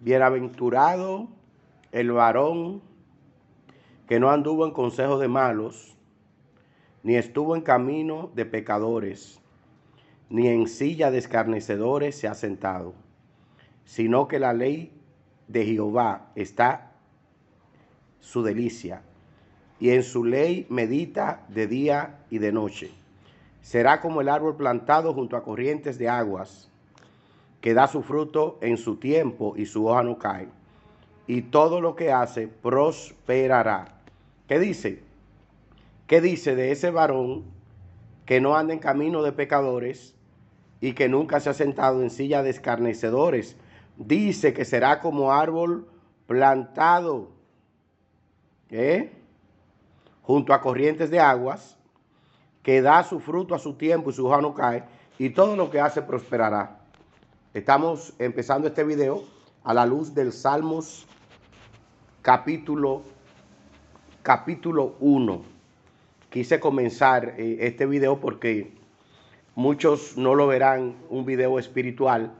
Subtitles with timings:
[0.00, 1.28] Bienaventurado
[1.90, 2.82] el varón
[4.06, 5.96] que no anduvo en consejo de malos,
[7.02, 9.40] ni estuvo en camino de pecadores,
[10.30, 12.94] ni en silla de escarnecedores se ha sentado,
[13.84, 14.92] sino que la ley
[15.48, 16.92] de Jehová está
[18.20, 19.02] su delicia,
[19.80, 22.92] y en su ley medita de día y de noche.
[23.62, 26.70] Será como el árbol plantado junto a corrientes de aguas,
[27.60, 30.48] que da su fruto en su tiempo y su hoja no cae,
[31.26, 34.00] y todo lo que hace prosperará.
[34.46, 35.02] ¿Qué dice?
[36.06, 37.44] ¿Qué dice de ese varón
[38.24, 40.14] que no anda en camino de pecadores
[40.80, 43.56] y que nunca se ha sentado en silla de escarnecedores?
[43.96, 45.88] Dice que será como árbol
[46.26, 47.30] plantado
[48.70, 49.12] ¿eh?
[50.22, 51.76] junto a corrientes de aguas,
[52.62, 54.84] que da su fruto a su tiempo y su hoja no cae,
[55.18, 56.77] y todo lo que hace prosperará.
[57.54, 59.24] Estamos empezando este video
[59.64, 61.06] a la luz del Salmos
[62.20, 63.04] capítulo
[64.20, 65.42] capítulo 1.
[66.28, 68.70] Quise comenzar eh, este video porque
[69.54, 72.34] muchos no lo verán un video espiritual,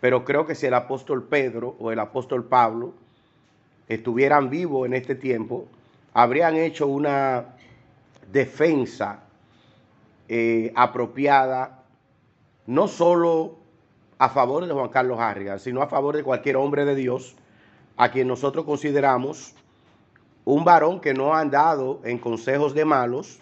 [0.00, 2.94] pero creo que si el apóstol Pedro o el apóstol Pablo
[3.86, 5.68] estuvieran vivos en este tiempo,
[6.14, 7.54] habrían hecho una
[8.32, 9.22] defensa
[10.28, 11.84] eh, apropiada,
[12.66, 13.61] no solo
[14.22, 17.34] a favor de Juan Carlos Harrigan, sino a favor de cualquier hombre de Dios
[17.96, 19.52] a quien nosotros consideramos
[20.44, 23.40] un varón que no ha andado en consejos de malos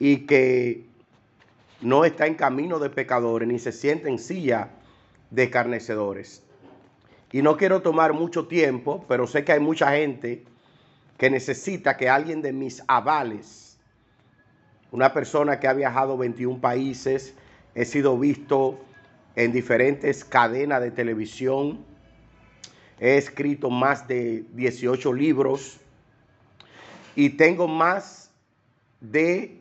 [0.00, 0.84] y que
[1.80, 4.70] no está en camino de pecadores ni se siente en silla
[5.30, 6.42] de escarnecedores.
[7.30, 10.42] Y no quiero tomar mucho tiempo, pero sé que hay mucha gente
[11.16, 13.78] que necesita que alguien de mis avales,
[14.90, 17.34] una persona que ha viajado 21 países,
[17.76, 18.80] he sido visto
[19.36, 21.84] en diferentes cadenas de televisión,
[22.98, 25.78] he escrito más de 18 libros,
[27.16, 28.30] y tengo más
[29.00, 29.58] de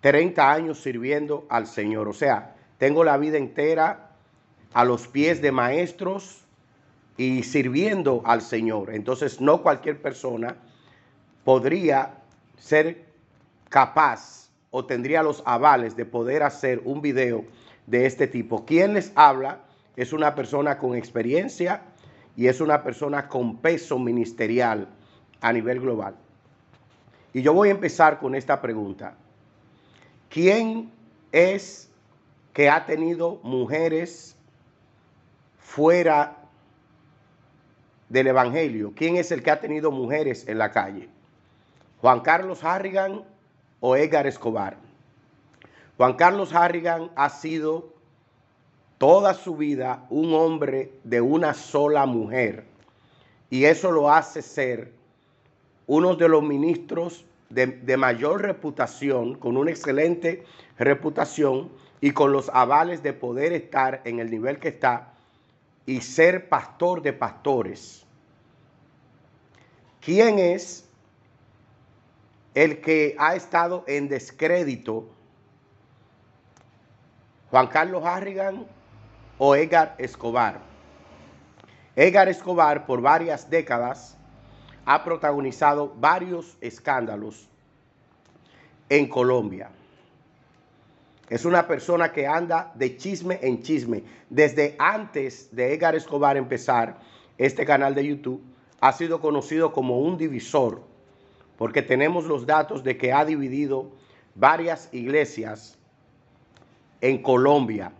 [0.00, 2.08] 30 años sirviendo al Señor.
[2.08, 4.12] O sea, tengo la vida entera
[4.72, 6.42] a los pies de maestros
[7.18, 8.94] y sirviendo al Señor.
[8.94, 10.56] Entonces, no cualquier persona
[11.44, 12.14] podría
[12.56, 13.04] ser
[13.68, 17.44] capaz o tendría los avales de poder hacer un video
[17.86, 18.64] de este tipo.
[18.64, 19.60] Quien les habla
[19.96, 21.82] es una persona con experiencia
[22.36, 24.88] y es una persona con peso ministerial
[25.40, 26.14] a nivel global.
[27.32, 29.14] Y yo voy a empezar con esta pregunta.
[30.28, 30.90] ¿Quién
[31.32, 31.90] es
[32.52, 34.36] que ha tenido mujeres
[35.58, 36.36] fuera
[38.08, 38.92] del Evangelio?
[38.94, 41.08] ¿Quién es el que ha tenido mujeres en la calle?
[42.00, 43.22] ¿Juan Carlos Harrigan
[43.80, 44.89] o Edgar Escobar?
[46.00, 47.92] Juan Carlos Harrigan ha sido
[48.96, 52.64] toda su vida un hombre de una sola mujer
[53.50, 54.94] y eso lo hace ser
[55.86, 60.42] uno de los ministros de, mayor reputación, con una excelente
[60.78, 65.12] reputación y con los avales de poder estar en el nivel que está
[65.84, 68.06] y ser pastor de pastores.
[70.00, 70.88] ¿Quién es
[72.54, 75.19] el que ha estado en descrédito?
[77.50, 78.64] ¿Juan Carlos Harrigan
[79.36, 80.60] o Edgar Escobar?
[81.96, 84.16] Edgar Escobar por varias décadas
[84.84, 87.48] ha protagonizado varios escándalos
[88.88, 89.70] en Colombia.
[91.28, 94.04] Es una persona que anda de chisme en chisme.
[94.28, 97.00] Desde antes de Edgar Escobar empezar
[97.36, 98.42] este canal de YouTube,
[98.80, 100.82] ha sido conocido como un divisor,
[101.58, 103.90] porque tenemos los datos de que ha dividido
[104.36, 105.79] varias iglesias
[107.00, 107.92] en Colombia.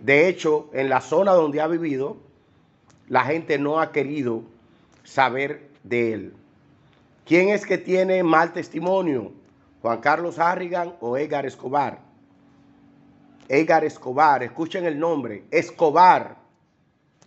[0.00, 2.16] De hecho, en la zona donde ha vivido,
[3.08, 4.42] la gente no ha querido
[5.04, 6.34] saber de él.
[7.26, 9.32] ¿Quién es que tiene mal testimonio?
[9.82, 11.98] Juan Carlos Harrigan o Edgar Escobar.
[13.48, 16.36] Edgar Escobar, escuchen el nombre, Escobar.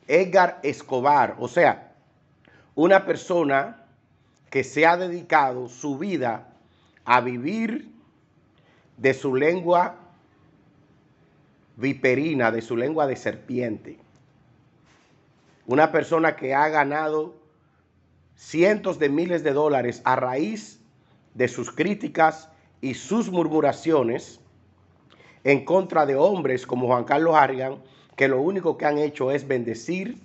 [0.08, 1.94] Edgar Escobar, o sea,
[2.76, 3.86] una persona
[4.50, 6.50] que se ha dedicado su vida
[7.06, 7.90] a vivir
[8.98, 9.96] de su lengua
[11.76, 14.00] viperina, de su lengua de serpiente.
[15.66, 17.36] Una persona que ha ganado
[18.36, 20.80] cientos de miles de dólares a raíz
[21.34, 22.50] de sus críticas
[22.82, 24.40] y sus murmuraciones
[25.44, 27.78] en contra de hombres como Juan Carlos Harrigan,
[28.16, 30.18] que lo único que han hecho es bendecir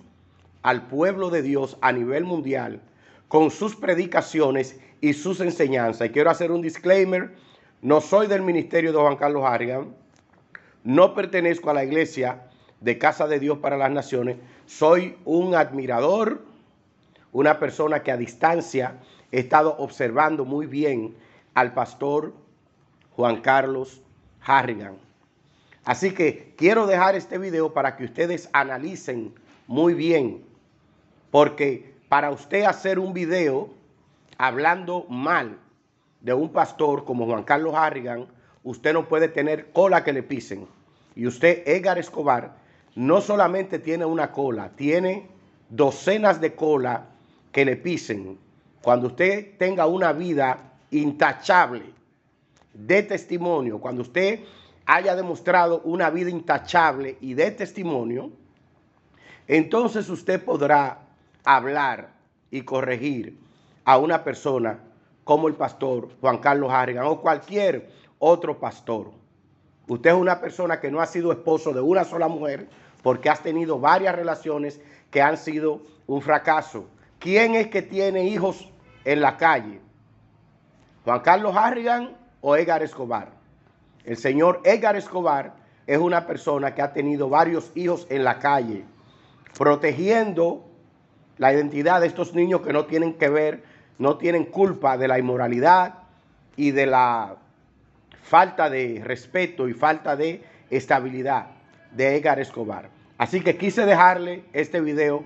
[0.61, 2.81] al pueblo de Dios a nivel mundial
[3.27, 6.07] con sus predicaciones y sus enseñanzas.
[6.07, 7.35] Y quiero hacer un disclaimer,
[7.81, 9.95] no soy del ministerio de Juan Carlos Harrigan,
[10.83, 12.43] no pertenezco a la iglesia
[12.81, 16.41] de Casa de Dios para las Naciones, soy un admirador,
[17.31, 18.95] una persona que a distancia
[19.31, 21.15] he estado observando muy bien
[21.53, 22.33] al pastor
[23.15, 24.01] Juan Carlos
[24.41, 24.97] Harrigan.
[25.83, 29.33] Así que quiero dejar este video para que ustedes analicen
[29.67, 30.43] muy bien,
[31.31, 33.69] porque para usted hacer un video
[34.37, 35.57] hablando mal
[36.21, 38.27] de un pastor como Juan Carlos Harrigan,
[38.69, 40.67] usted no puede tener cola que le pisen.
[41.15, 42.55] Y usted, Edgar Escobar,
[42.93, 45.27] no solamente tiene una cola, tiene
[45.69, 47.07] docenas de cola
[47.51, 48.37] que le pisen.
[48.83, 51.81] Cuando usted tenga una vida intachable
[52.75, 54.41] de testimonio, cuando usted
[54.85, 58.31] haya demostrado una vida intachable y de testimonio,
[59.47, 60.99] entonces usted podrá
[61.43, 62.11] hablar
[62.51, 63.35] y corregir
[63.83, 64.79] a una persona
[65.23, 69.11] como el pastor Juan Carlos Harrigan o cualquier otro pastor.
[69.87, 72.67] Usted es una persona que no ha sido esposo de una sola mujer
[73.01, 74.79] porque has tenido varias relaciones
[75.09, 76.85] que han sido un fracaso.
[77.17, 78.69] ¿Quién es que tiene hijos
[79.03, 79.81] en la calle?
[81.05, 83.31] ¿Juan Carlos Harrigan o Edgar Escobar?
[84.03, 85.55] El señor Edgar Escobar
[85.87, 88.85] es una persona que ha tenido varios hijos en la calle,
[89.57, 90.65] protegiendo
[91.37, 93.63] la identidad de estos niños que no tienen que ver,
[93.97, 95.95] no tienen culpa de la inmoralidad
[96.55, 97.37] y de la
[98.21, 101.47] falta de respeto y falta de estabilidad
[101.91, 102.89] de Edgar Escobar.
[103.17, 105.23] Así que quise dejarle este video,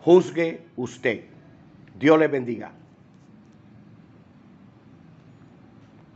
[0.00, 1.24] juzgue usted.
[1.98, 2.72] Dios le bendiga.